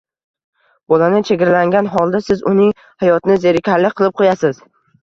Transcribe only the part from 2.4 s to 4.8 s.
uning hayotini zerikarli qilib qo‘yasiz.